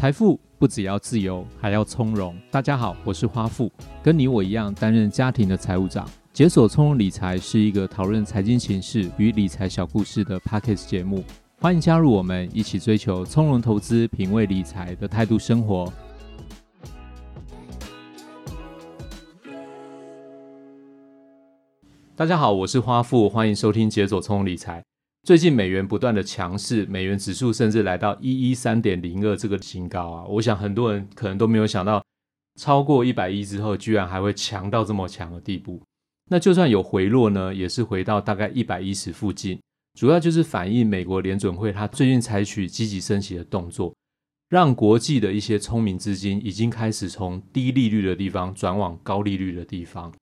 [0.00, 2.34] 财富不只要自由，还要从容。
[2.50, 3.70] 大家好，我是花富，
[4.02, 6.08] 跟你我一样担任家庭的财务长。
[6.32, 11.22] 解锁从容理财是一个讨论财经情势与理财小故事的 Podcast 节目，
[11.58, 15.92] 欢迎加入我们，一起追求从容投资、品味理财的态度生活。
[22.16, 24.82] 大家好，我是花富，欢迎收听解锁从容理财。
[25.22, 30.24] 最近美元不断的强势，美元指数甚至来到一一三点零二这个新高啊！
[30.24, 32.02] 我想很多人可能都没有想到，
[32.58, 35.82] 超过一百一之后，居然还会强到这么强的地步。
[36.30, 39.60] 那就算有回落呢，也是回到大概一百一十附近，
[39.98, 43.94] 主要就是反映美国联准会它最近采取积极升息的动作，
[44.48, 50.12] 让国际的一些聪明资金已经开始从低利率的地方转往高利率的地方。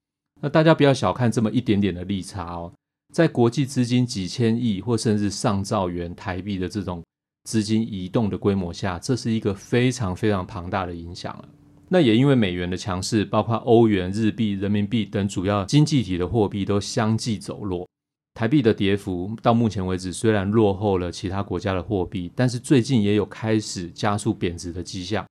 [0.41, 2.73] 那大家不要小看这么一点点的利差哦，
[3.15, 7.03] 在国际资金几千亿或甚至上兆元台币的这种
[7.45, 11.49] 资金移动的规模下，这是一个非常非常庞大的影响了。
[11.89, 17.89] 那也因为美元的强势，包括欧元、日币、人民币等主要经济体的货币都相继走弱。
[18.35, 25.27] 台币的跌幅到目前为止虽然落后了其他国家的货币，但是最近也有开始加速贬值的迹象。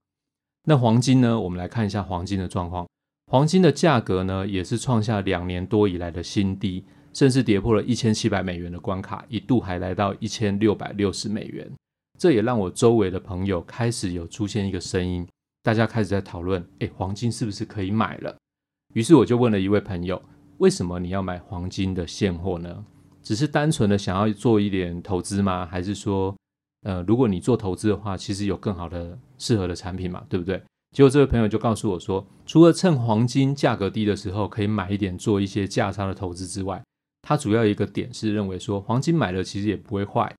[0.64, 1.40] 那黄金呢？
[1.40, 2.86] 我们来看一下黄金的状况。
[3.32, 6.84] 黄金的价格呢，也是创下两年多以来的新低，
[7.18, 11.68] 甚至跌破了一千七百美元的关卡，一度还来到一千六百六十美元。
[12.20, 15.28] 这也让我周围的朋友开始有出现一个声音，
[15.64, 18.38] 大家开始在讨论：诶，黄金是不是可以买了？
[18.94, 20.22] 于是我就问了一位朋友：
[20.60, 22.86] 为什么你要买黄金的现货呢？
[23.24, 25.66] 只是单纯的想要做一点投资吗？
[25.66, 26.36] 还是说，
[26.84, 30.62] 呃，如果你做投资的话，其实有更好的适合的产品嘛，对不对？
[30.92, 36.84] 结果这位朋友就告诉我说，除了趁黄金价格低的时候可以买一点做一些价差的投资之外，
[37.28, 40.34] 他主要一个点是认为说，黄金买了其实也不会坏。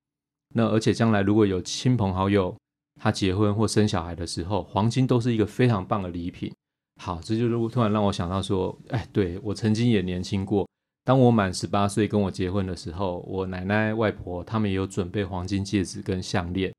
[0.55, 2.57] 那而且将来如果有亲朋好友
[2.98, 6.51] 他结婚或生小孩的时候，黄金都是一个非常棒的礼品。
[6.98, 10.67] 好，这就是突然让我想到说，哎，对，我曾经也年轻过。
[11.05, 16.73] 当我满十八岁跟我结婚的时候，我奶奶外婆他们也有准备黄金戒指跟项链，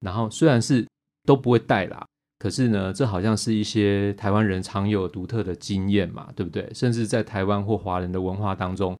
[0.00, 0.86] 然后虽然是
[1.24, 2.04] 都不会戴啦。
[2.38, 6.70] 可是呢，这好像是一些台湾人常有独特的经验嘛，对不对？
[6.74, 8.94] 甚至在台湾或华人的文化当中，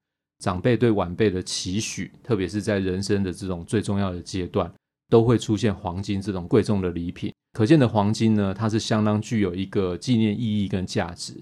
[0.45, 4.71] 长辈对晚辈的期许，特别是在人生的这种最重要的阶段，
[5.09, 7.33] 都会出现黄金这种贵重的礼品。
[7.55, 11.33] 可见的黄金呢，它是相当具有一个纪念意义跟价值。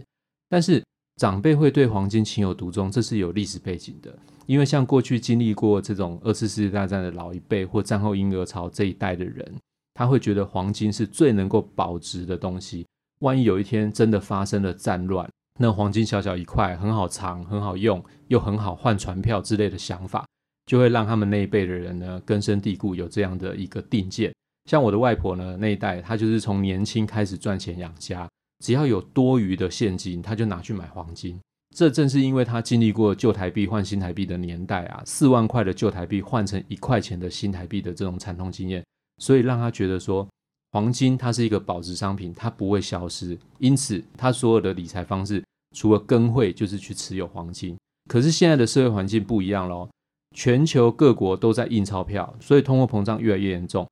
[0.49, 0.81] 但是
[1.17, 4.17] 长辈会对黄金情有独钟，这是有历史背景的。
[4.47, 9.53] 因为像过去经历过这种二次世界大战的老一辈，或战后婴儿潮这一代的人。
[9.95, 12.87] 他会觉得黄金是最能够保值的东西。
[13.19, 15.29] 万一有一天真的发生了战乱，
[15.63, 20.27] 那黄金小小一块，很好藏，很好用，又很好换船票之类的想法，
[20.67, 24.35] 就会让他们那一辈的人呢根深蒂固有这样的一个定见。
[24.69, 28.29] 像我的外婆呢那一代，她就是从年轻开始赚钱养家，
[28.65, 31.39] 只要有多余的现金，她就拿去买黄金。
[31.77, 38.85] 这正是因为她经历过旧台币换新台币的年代啊，四万块的旧台币换成一块钱的新台币的这种惨痛经验。
[39.23, 40.29] 所以让她觉得说，
[40.73, 43.39] 黄金它是一个保值商品，它不会消失。
[43.59, 45.41] 因此，她所有的理财方式
[45.73, 47.77] 除了跟汇，就是去持有黄金。
[48.09, 49.89] 可是现在的社会环境不一样喽，
[50.35, 53.87] 全球各国都在印钞票，所以通货膨胀越来越严重。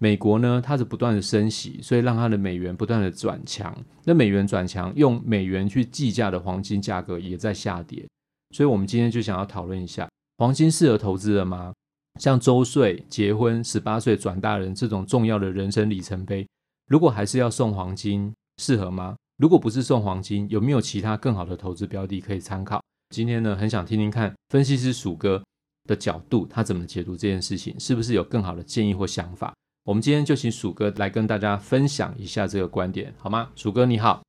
[0.00, 3.76] 美国呢，它是不断的升息，所以让它的美元不断的转强。
[4.04, 8.06] 那美元转强，用美元去计价的黄金价格也在下跌。
[8.54, 10.08] 所以我们今天就想要讨论一下，
[10.38, 11.72] 黄金适合投资了吗？
[12.20, 16.46] 像周岁、结婚、十八岁转大人这种重要的人生里程碑，
[16.86, 19.16] 如果还是要送黄金，适合吗？
[19.38, 22.82] 如果不是送黄金，有没有其他更好的投资标的可以参考？
[23.10, 25.40] 今天呢，很想听听看分析师鼠哥
[25.84, 29.54] 的角度，他怎么解读这件事情，是不是有更好的建议或想法？
[29.84, 33.50] 我们今天就请鼠哥来跟大家分享一下这个观点，好吗？
[33.54, 34.24] 鼠哥你好，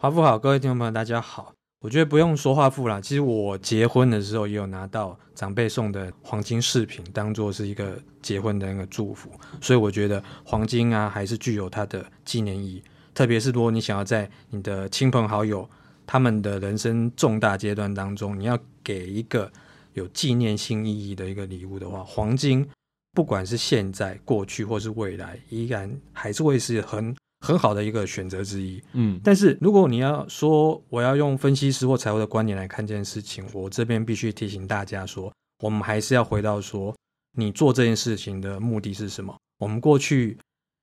[0.00, 1.52] 华富好，各位听众朋友大家好。
[1.80, 9.30] 我觉得不用说华富啦，其实我结婚的时候也有拿到长辈送的黄金饰品，当做是一个结婚的那个祝福。
[9.60, 12.82] 所以我觉得黄金啊，还是具有它的纪念意义。
[13.18, 15.68] 特别是如果你想要在你的亲朋好友
[16.06, 19.50] 他们的人生重大阶段当中，你要给一个
[19.94, 22.64] 有纪念性意义的一个礼物的话，黄金
[23.12, 27.12] 不管是现在、过去或是未来，依然还是会是很。
[27.46, 35.32] 很好的一个选择之一，嗯，但是如果你要说我要用分析师或财务的观点来看这件事情，我这边必须提醒大家说，
[35.62, 36.92] 我们还是要回到说，
[37.36, 39.36] 你做这件事情的目的是什么？
[39.60, 40.36] 我们过去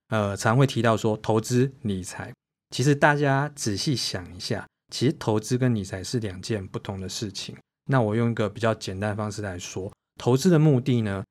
[0.09, 2.33] 呃常会提到说投资理财，
[2.69, 7.55] 其实大家仔细想一下，其实投资跟理财是两件不同的事情。
[7.85, 11.23] 那我用一个比较简单的方式来说，投资的目的呢，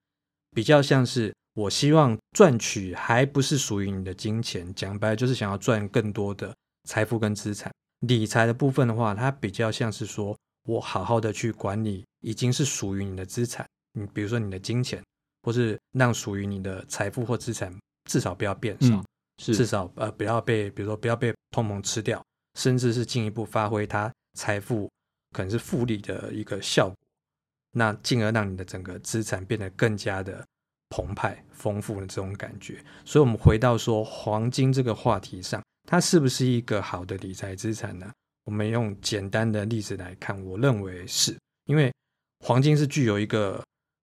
[0.55, 6.55] 比较像是我希望赚取还不是属于你的金钱，讲白了就是想要赚更多的
[6.89, 7.73] 财富跟资产。
[8.01, 15.03] 理财的部分的话，它比较像是说我好好的去管理已经是属于你的资产，你比如说你的金钱，
[15.43, 17.75] 或是让属于你的财富或资产
[18.05, 19.05] 至少不要变少，嗯、
[19.37, 22.25] 至少呃不要被比如说不要被通膨吃掉，
[22.59, 24.91] 甚至是进一步发挥它财富
[25.33, 26.97] 可能是复利的一个效果，
[27.73, 30.45] 那进而让你的整个资产变得更加的。
[30.91, 32.75] 澎湃丰富的这种感觉，
[33.05, 38.09] 所以，我们回到说黄金这个话题上，它是不是一个好的理财资产呢？
[38.45, 41.93] 我们用简单的例子来看，我认为是，因为
[42.45, 43.61] 黄金是具有一个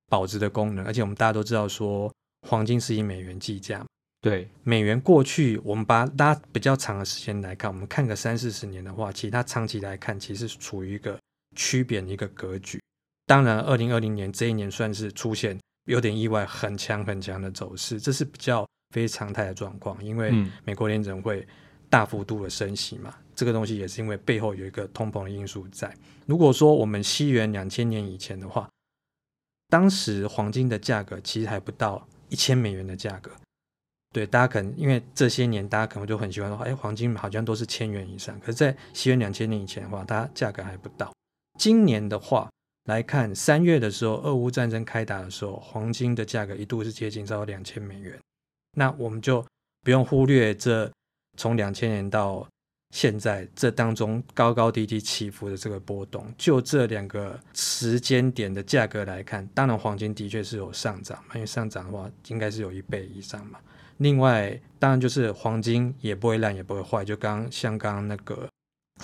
[0.09, 2.13] 保值的功能，而且我们大家都知道说，
[2.47, 3.85] 黄金是以美元计价，
[4.21, 11.19] 对，美元过去我们把它拉比较长的时间来看，我们看个三四十年的话，其实它长期来看，其实是处于一个
[11.55, 12.81] 趋贬的一个格局。
[13.25, 15.57] 当然，二零二零年这一年算是出现。
[15.85, 20.01] 有点意外，很强很强的走势，这是比较非常态的状况。
[20.05, 20.31] 因为
[20.63, 21.45] 美国联准会
[21.89, 25.91] 大幅度的升息嘛，嗯、这个东西也是因为背后有一个通膨的因素在。
[26.27, 28.69] 如果说我们西元两千年以前的话，
[29.69, 33.29] 当时黄金的价格其实还不到一千美元的价格。
[34.11, 38.39] 对，大家可能因为这些年大家可能就很喜欢说，哎，黄金好像都是千元以上。
[38.39, 41.13] 可是，在西元两千年以前的话，它价格还不到。
[41.59, 42.49] 今年的话。
[42.85, 48.19] 来看三月的时候，俄乌战争开打的时候，黄金的价格一度是接近到两千美元。
[48.71, 49.45] 那我们就
[49.83, 50.91] 不用忽略这
[51.37, 52.45] 从两千年到
[52.91, 56.31] 现在这当中高高低低起伏的这个波动。
[56.37, 63.57] 就这两个时间点的价格来看，当然黄金的确是有上涨嘛，因为上涨的话应该是有一倍以上嘛。
[63.97, 68.47] 另外，当然就是黄金也不会烂也不会坏，就刚像刚刚那个。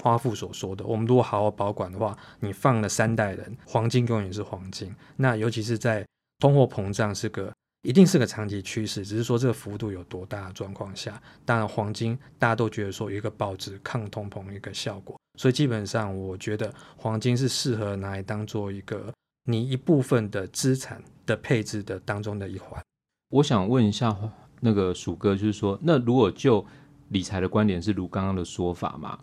[0.04, 4.96] 花父所说的，我们如果好好保管的话，你放了三代人，黄金永远是黄金。
[5.16, 6.06] 那尤其是在
[6.38, 7.52] 通货膨胀是个
[7.84, 19.14] 一定是个长期趋势，只是说这个幅度有多大的状况下，当然黄金大家都觉得说有一个保值抗通膨一个效果，所以基本上我觉得黄金是适合拿来当做一个
[19.46, 22.82] 你一部分的资产的配置的当中的一环。
[23.30, 24.16] 我想问一下
[24.60, 26.66] 那个鼠哥，就是说，那如果就
[27.10, 29.20] 理财的观点是如刚刚的说法吗？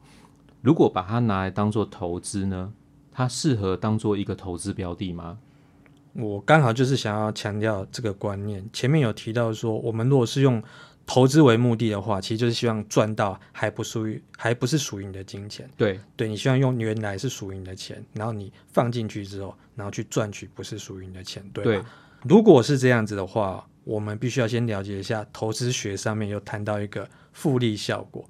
[0.62, 2.72] 如果把它拿来当做投资呢？
[3.12, 5.38] 它适合当做一个投资标的吗？
[6.14, 8.64] 我刚好就是想要强调这个观念。
[8.72, 10.62] 前面有提到说，我们如果是用
[11.06, 15.68] 投资为目的的话，其实就是希望赚到还不属于、还不是属于你的金钱。
[15.76, 21.70] 对，对，你希望用原来是属于你的钱，然后你放进去之后，然后去赚取不是属于你的钱，对吧？
[21.70, 21.82] 对。
[22.22, 28.24] 如果是这样子的话，我们必须要先了解一下投资学上面有谈到一个复利效果。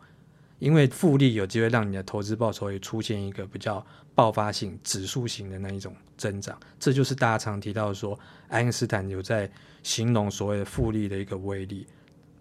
[0.58, 3.84] 因为复利有机会让你的投资报酬也出现一个比较
[4.14, 8.18] 爆发性、指数型的那一种增长，这就是大家常提到说，
[8.48, 9.50] 爱因斯坦有在
[9.82, 11.86] 形容所谓的复利的一个威力。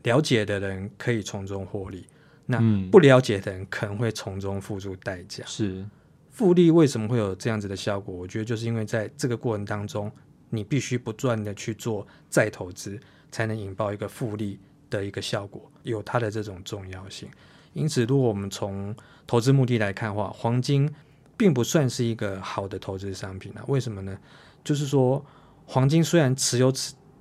[0.04, 2.06] 了解的人可以从中获利，
[2.46, 2.60] 那
[2.92, 5.46] 不了解的人可能会从中付出代价。
[5.46, 5.86] 是
[6.30, 8.14] 复利为什么会有这样子的效果？
[8.14, 10.12] 我觉得就是因为在这个过程当中，
[10.50, 13.00] 你必须不断的去做再投资，
[13.32, 17.30] 才能引爆一个复利的一个效果，有它的这种重要性。
[17.74, 20.88] 因此，如果我们从投资目的来看的话，黄金
[21.36, 23.64] 并不算是一个好的投资商品啊。
[23.68, 24.18] 为什么呢？
[24.64, 25.24] 就是说，
[25.66, 26.72] 黄金虽然持有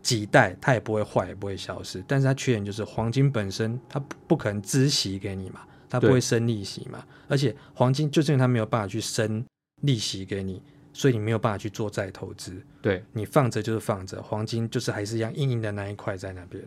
[0.03, 2.05] 几代，它也不会坏，也不会消失。
[2.07, 7.05] 但是它缺点就是，黄金本身它不可能孳息给你嘛，它不会生利息嘛。
[7.29, 9.45] 而且，黄金就是因为它没有办法去生
[9.83, 10.61] 利息给你，
[10.93, 12.63] 所以你没有办法去做再投资。
[12.83, 16.63] 对，你放着就是放着，黄金就是还是一样硬硬的那一块在那边。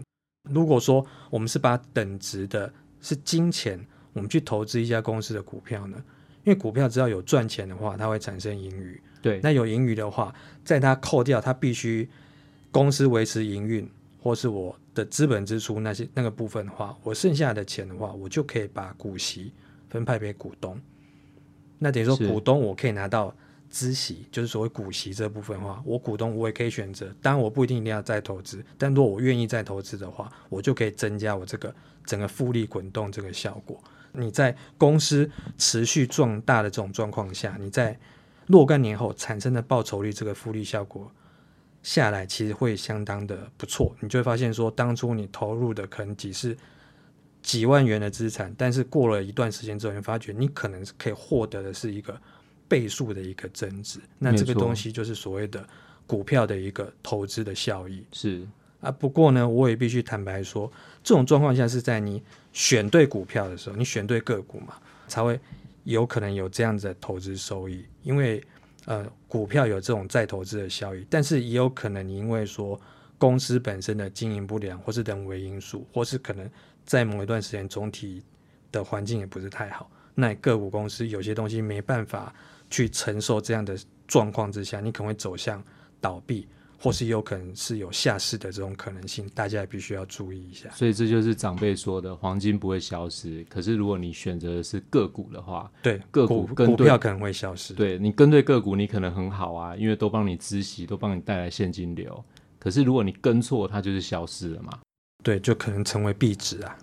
[0.49, 2.73] 如果说我们是把等值的。
[3.05, 3.79] 是金钱，
[4.13, 6.03] 我们去投资一家公司的股票呢？
[6.43, 8.99] 因为股票只要有赚钱的话，它会产生盈余。
[9.21, 10.33] 对，那有盈余的话，
[10.63, 12.09] 在它扣掉它必须
[12.71, 13.87] 公司维持营运，
[14.19, 19.53] 或是我的资本支出那些那个部分的话，我剩下的钱的话，我就可以把股息
[19.89, 20.81] 分派给股东。
[21.77, 23.35] 那等于说，股东我可以拿到。
[23.75, 33.77] 孳息就是所谓股息这部分的话，我股东我也可以选择，当然我不一定一定要再投资，但如果我愿意再投资的话，我就可以增加我这个整个复利滚动这个效果。
[34.13, 37.99] 你在公司持续壮大的这种状况下，你在
[38.47, 41.11] 若干年后产生的报酬率这个复利效果
[41.83, 43.93] 下来，其实会相当的不错。
[43.99, 46.57] 你就会发现说，当初你投入的可能只是
[47.41, 52.17] 几万元的资产，但是过了一段时间之后，你发觉你可能可以获得的是一个。
[52.67, 55.67] 倍数的一个增值，那这个东西就是所谓的
[56.07, 58.05] 股票的一个投资的效益。
[58.11, 58.45] 是
[58.81, 60.71] 啊，不过呢，我也必须坦白说，
[61.03, 62.21] 这种状况下是在你
[62.53, 64.75] 选对股票的时候，你选对个股嘛，
[65.07, 65.39] 才会
[65.83, 67.85] 有可能有这样子的投资收益。
[68.03, 68.43] 因为
[68.85, 72.79] 呃，股票有这种再投资的效益，但是也有可能你因为说
[73.17, 76.47] 公司本身的经营不良，或是人为因素，或是可能
[76.85, 78.21] 在某一段时间总体
[78.71, 82.31] 的环境也不是太好，那个股公司有些东西没办法
[82.69, 85.63] 去承受这样的状况之下，你可能会走向
[85.99, 86.47] 倒闭。
[86.77, 90.69] 或是有可能是有下市的这种可能性，大家也必须要注意一下。
[90.71, 93.43] 所以这就是长辈说的，黄金不会消失。
[93.49, 97.73] 可是如果你选择的是个股的话，对个股跟股票可能会消失。
[97.73, 102.23] 对，你跟对个股，你可能很好啊，因为都帮你孳息，都帮你带来现金流。
[102.59, 104.79] 可是如果你跟错，它就是消失了嘛？
[105.23, 106.77] 对，就可能成为壁纸啊。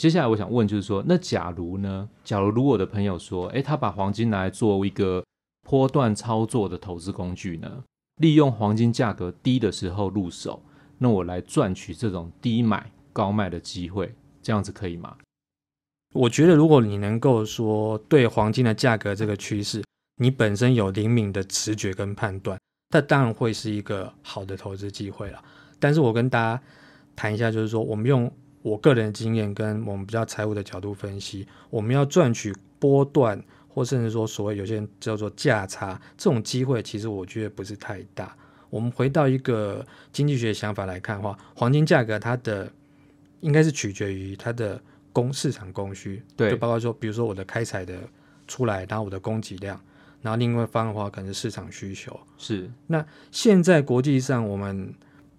[0.00, 2.08] 接下来我想问，就是说，那假如呢？
[2.24, 5.24] 假如如果我的朋友说，诶，他把黄金拿来做一个
[5.62, 7.84] 波段操作的投资工具呢？
[8.16, 10.60] 利用黄金价格低的时候入手，
[10.98, 15.16] 那我来赚取这种低买高卖的机会，这样子可以吗？
[16.12, 19.84] 我觉得，如果你能够说对黄金的价格这个趋势，
[20.16, 22.58] 你本身有灵敏的直觉跟判断，
[22.92, 25.40] 那当然会是一个好的投资机会了。
[25.78, 26.60] 但是我跟大家
[27.14, 28.28] 谈一下，就是说，我们用。
[28.64, 38.34] 我个人的经验跟我们比较财务的角度分析，我们要赚取波段，或甚至说所谓有些人叫做价差这种机会，其实我觉得不是太大。
[38.70, 42.72] 我们回到一个经济学想法来看的话，黄金价格它的
[43.40, 44.80] 应该是取决于它的
[45.12, 47.98] 供市场供需，对，就包括说，比如说我的开采的
[48.48, 49.78] 出来，然后我的供给量，
[50.22, 52.18] 然后另外一方的话可能是市场需求。
[52.38, 54.94] 是，那现在国际上我们。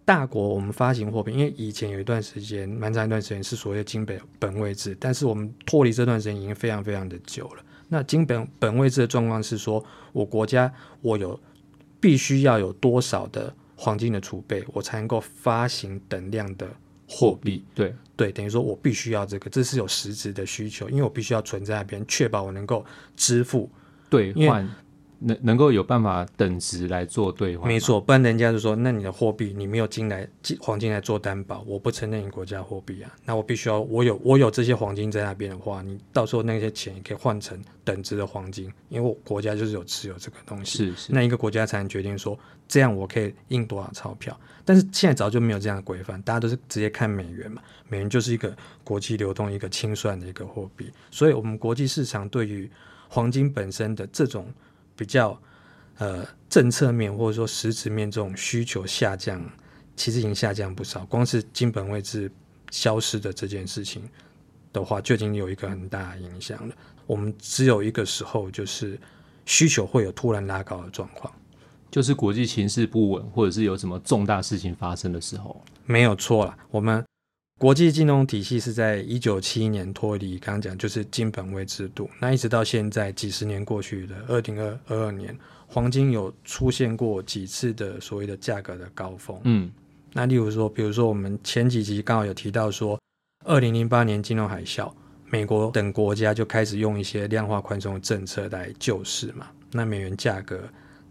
[0.05, 7.63] 大国我们发行货币，因为以前有一段时间，蛮长一段时间是所谓的金本本位制，但是我们脱离这段时间已经非常非常的久了。
[7.89, 9.83] 那金本本位制的状况是说，
[10.13, 10.71] 我国家
[11.01, 11.39] 我有
[11.99, 16.67] 必须要有多少的黄金的储备，我才能够发行等量的
[17.07, 17.65] 货币。
[17.73, 22.85] 对对，等于说我必须要这个，这是有实质的需求，因为我必须要存在那边，确保我能够
[23.17, 23.69] 支付
[24.09, 24.69] 兑换。
[25.19, 30.27] 能能够有办法等值来做兑换，没错，不然人家就说，那你的货币你没有金来
[30.59, 52.69] 黄金来做担保，我不承认你国家货币啊，那我必须要我有我有这些黄金在那边的话，你到时候那些钱也可以换成等值的黄金，因为我国家就是有持有这个东西，是是，那一个国家才能决定说这样我可以印多少钞票，但是现在早就没有这样的规范，大家都是直接看美元嘛，美元就是一个国际流通一个清算的一个货币，所以我们国际市场对于
[53.07, 54.45] 黄金本身的这种。
[54.95, 55.39] 比较
[55.97, 59.43] 呃政策面或者说实质面这种需求下降，
[59.95, 61.05] 其实已经下降不少。
[61.05, 62.31] 光是金本位制
[62.71, 64.01] 消失的这件事情
[64.73, 66.75] 的话，就已经有一个很大的影响了。
[67.05, 68.99] 我们只有一个时候，就是
[69.45, 71.33] 需求会有突然拉高的状况，
[71.91, 76.57] 就是国际形势不稳，或者是有什么重大事情发生的时候，没有错了。
[76.71, 77.05] 我们。
[77.57, 82.09] 国际金融体系是在一九七一年脱离，刚刚讲就是金本位制度。
[82.19, 85.33] 那一直到现在几十年过去的二零二二年，
[85.65, 89.39] 黄金有出现过几次的所谓的价格的高峰。
[89.45, 89.71] 嗯，
[90.11, 92.99] 那例如说，比如说我们前几集刚好有提到说，
[93.45, 94.91] 二零零八年金融海啸，
[95.29, 99.47] 美国等国家就开始用一些量化宽松的政策来救市嘛。
[99.71, 100.61] 那美元价格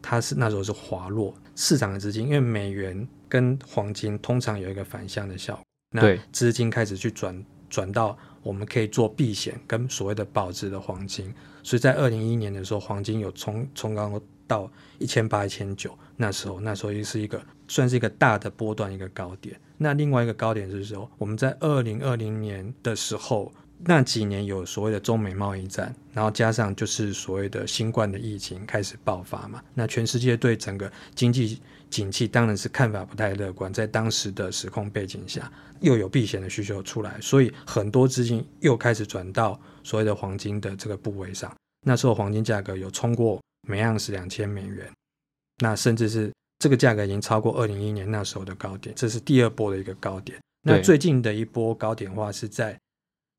[0.02, 5.64] 它是那时候是滑落，市场的资金因为美元跟黄金通常有一个反向的效果。
[5.96, 11.32] 那资金开始去转转到我们可以做避险跟所谓的保值的黄金，
[11.62, 19.56] 所以在二零一一年的时候，黄金有冲冲高到一千八、一千九，那时候那时候也是一个算是一个大的波段一个高点。
[19.78, 31.60] 那另外一个高点是说，我们在二零二零年的时候，那几年有所谓的中美贸易战，然后加上就是所谓的新冠的疫情开始爆发嘛，那全世界对整个经济。
[31.94, 35.48] 景气当然是看法不太乐观，在当时的时空背景下，
[35.78, 41.54] 又有避险的需求出来，所以很多资金又开始转到所谓的黄金的这个部位上。
[41.86, 44.90] 那时候黄金价格有冲过每盎司两千美元，
[45.58, 50.36] 那甚至是这个价格已经超过二零一一年那时候的高点，这是第二波的一个高点。
[50.66, 52.76] 那最近的一波高点的话是在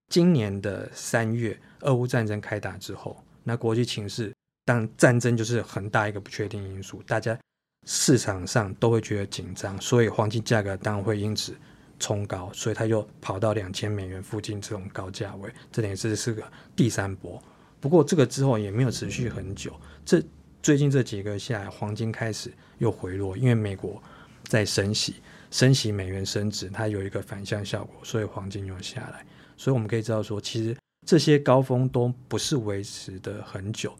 [0.09, 4.31] 今年的三月，俄乌战争开打之后，那国际情势，
[4.63, 7.37] 当战争就是很大一个不确定因素，大家。
[7.85, 11.55] 市场上都会觉得紧张，所以黄金价格当然会因此
[11.99, 16.43] 冲高，所以它又跑到两千美元附近这种高价位，这等于是是个
[16.75, 17.41] 第三波。
[17.79, 19.71] 不过这个之后也没有持续很久，
[20.03, 20.21] 这
[20.63, 24.01] 最近这几个下来，黄金开始又回落，因为美国
[24.45, 25.15] 在升息，
[25.51, 29.23] 升息美元升值，它有一个反向效果，所以黄金又下来。
[29.55, 30.75] 所以我们可以知道说，其实
[31.05, 33.95] 这些高峰都不是维持的很久。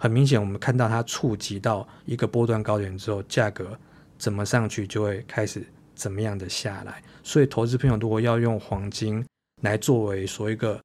[0.00, 3.78] 很明显，我们看到它触及到一个波段高点之后，价格
[4.16, 5.62] 怎么上去就会开始
[5.94, 7.02] 怎么样的下来。
[7.22, 9.22] 所以，投资朋友如果要用黄金
[9.60, 10.80] 来作为说一个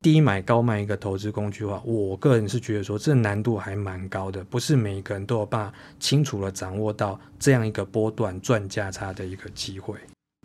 [0.00, 9.96] 低买高卖一个投资工具的话，我个人是觉得说这难度还蛮高的，不是每一个人都有办法清楚的掌握到这样一个波段赚价差的一个机会。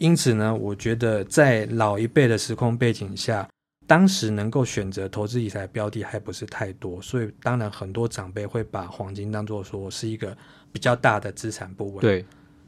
[0.02, 3.48] 因此呢，我觉得在老一辈的时空背景下，
[3.86, 10.36] 当时能够选择投资理财标的还不是太多，所以当然很多长辈会把黄金当做说是一个
[10.72, 12.02] 比较大的资产部位。
[12.02, 12.26] 对，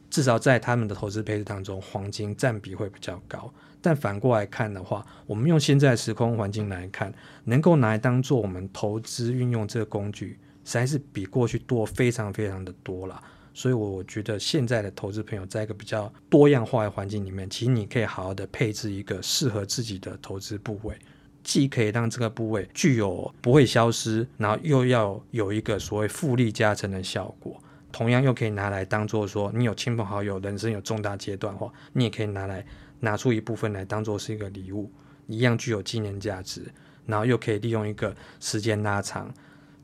[0.10, 3.52] 至少在他们的投资配置当中，黄金占比会比较高。
[3.82, 7.14] 但反过来看的话，我们用现在时空环境来看，
[7.46, 13.22] 能够拿来当做我们投资运用这个工具，实在是比过去多非常非常的多了。
[13.58, 20.94] 所以我觉得现在的投资朋友在一个比较多样化的环境里面，其实你可以好好的配置一个适合自己的投资部位，
[21.42, 27.58] 既可以让这个部位具有不会消失，然后又要有一个所谓复利加成的效果，
[27.94, 32.66] 同样又可以拿来当做说你有亲朋好友人生有重大阶段的话，你也可以拿来
[33.00, 34.92] 拿出一部分来当做是一个礼物，
[35.28, 36.62] 一样具有纪念价值，
[37.06, 39.34] 然后又可以利用一个时间拉长，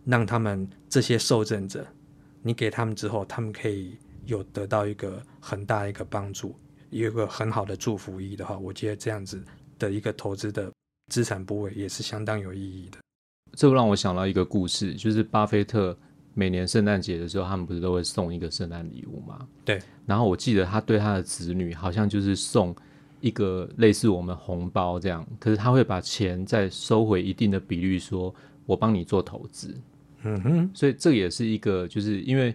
[0.03, 1.87] 让他们这些受赠者。
[2.41, 3.95] 你给他们之后，他们可以
[4.25, 6.55] 有得到一个很大的一个帮助，
[6.89, 9.41] 有一个很好的祝福意义的话，我觉得这样子
[9.77, 10.71] 的一个投资的
[11.11, 12.97] 资产部位也是相当有意义的。
[13.53, 15.97] 这让我想到一个故事，就是巴菲特
[16.33, 19.47] 每年圣诞节的时候，他们不是都会送一个圣诞礼物吗？
[19.65, 19.79] 对。
[20.05, 22.75] 然后我记得他对他的子女好像就是送
[23.19, 28.33] 一个类似我们红包这样，可是他会把钱再收回一定的比率，说
[28.65, 29.77] 我帮你做投资。
[30.23, 32.53] 嗯哼，所以这也是一个，就是因为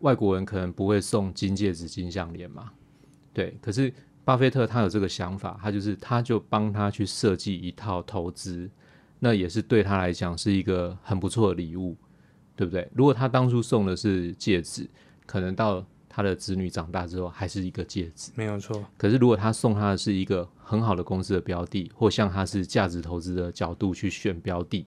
[0.00, 2.70] 外国人可能不会送金戒指、金项链嘛，
[3.32, 3.56] 对。
[3.60, 3.92] 可是
[4.24, 8.68] 巴菲特他有这个想法，他就是他就帮他去设计一套投资，
[9.18, 11.96] 那也是对他来讲是一个很不错的礼物，
[12.54, 12.88] 对不对？
[12.94, 14.88] 如果他当初送的是戒指，
[15.24, 18.84] 可能到他的子女长大之后还是一个戒指，没有错。
[18.96, 24.86] 可是如果他送他的是一个很好的公司的标的，或像他是价值投资的角度去选标的。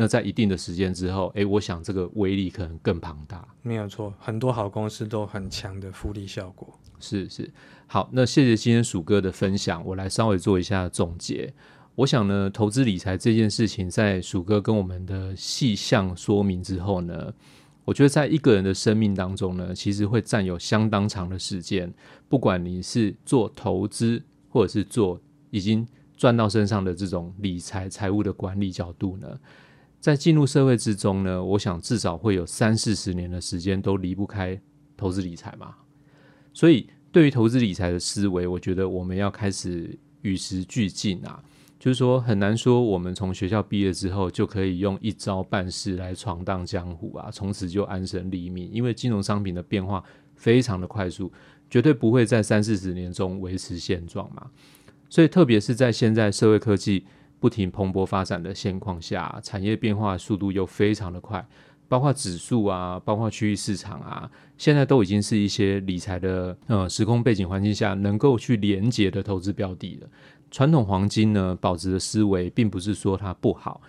[0.00, 3.46] 那在一定的时间之后，哎、欸，我想这个威力可能更庞大。
[3.60, 6.72] 没有错，很多好公司都很强的复利效果。
[6.98, 7.52] 是是，
[7.86, 11.52] 好，那谢谢今天鼠哥的分享，我来稍微做一下总结。
[11.96, 17.30] 我想呢，投资理财这件事情，在鼠哥跟我们的细项说明之后呢，
[17.84, 21.92] 我觉得在一个人的生命当中呢，其实会占有相当长的时间。
[22.26, 25.86] 不管你是做投资，或者是做已经
[26.16, 29.38] 赚到身上的这种理财财务的管理角度呢。
[30.00, 34.58] 在进入社会之中呢，我想至少会有三四十年的时间都离不开
[34.96, 35.74] 投资理财嘛。
[36.54, 41.42] 所以，对于投资理财的思维，我觉得我们要开始与时俱进啊。
[41.78, 48.70] 就是说，很难说我们从学校毕业之后就可以用一招半式来闯荡江湖啊，从此就安身立命。
[48.72, 50.02] 因为金融商品的变化
[50.34, 51.30] 非常的快速，
[51.68, 54.50] 绝对不会在三四十年中维持现状嘛。
[55.10, 57.04] 所以，特别是在现在社会科技。
[57.40, 61.44] 不停蓬勃发展的现况下，产业变化速度又非常的快，
[61.88, 70.08] 包括指数啊，包括区域市场啊，现在都已经是一些理财的呃时空背景环境下能够去连接的投资标的了。
[70.50, 73.80] 传统黄金呢，保值的思维并不是说它不好，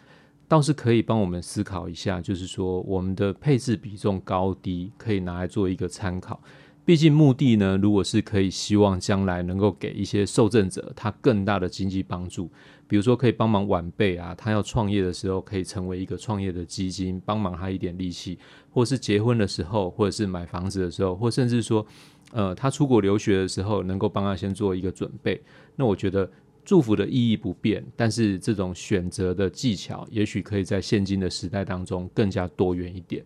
[0.48, 6.42] 倒是可以帮我们思考一下，就是说我们的配置比重高低可以拿来做一个参考。
[6.84, 12.50] 毕竟目的呢，如果是可以希望将来能够给一些受赠者他更大的经济帮助。
[12.88, 18.36] 比如说，可以帮忙晚辈啊，他要创业的时候，可以成为一个创业的基金，帮忙他一点力气；
[18.72, 21.86] 或是结婚的时候，或者是买房子的时候，或甚至说，
[22.34, 25.42] 呃，他出国留学的时候，能够帮他先做一个准备。
[25.78, 26.30] 那我觉得
[26.66, 33.24] 祝福的意义不变，但是这种选择的技巧，也许可以在现今的时代当中更加多元一点。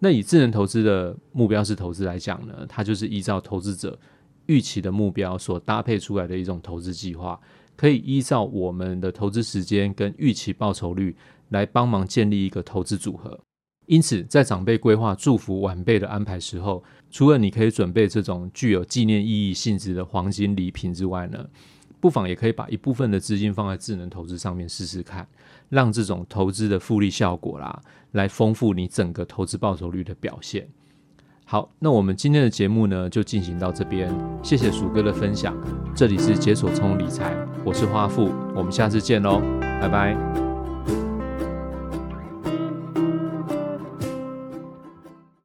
[0.00, 3.96] 那以智能投资的目标式投资来讲呢，它就是依照投资者
[4.46, 7.38] 预期的目标所搭配出来的一种投资计划。
[7.76, 11.16] 可以依照我们的投资时间跟预期报酬率
[11.48, 13.40] 来帮忙建立一个投资组合。
[13.86, 21.44] 因此，在长辈规划祝福晚辈的安排时候，除了你可以准备这种具有纪念意义性质的黄金礼品之外呢，
[22.00, 25.26] 不妨也可以把一部分的资金放在智能投资上面试试看，
[25.70, 27.80] 让这种投资的复利效果啦，
[28.12, 30.68] 来丰富你整个投资报酬率的表现。
[31.46, 34.14] 好，那我们今天的节目呢，就进行到这边。
[34.42, 35.56] 谢谢鼠哥的分享，
[35.96, 39.40] 这里是解锁充理财，我是花富，我们下次见喽，
[39.80, 40.49] 拜拜。